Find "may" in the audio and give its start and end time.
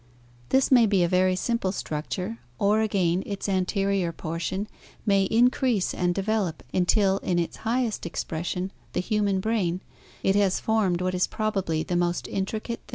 0.71-0.87, 5.05-5.25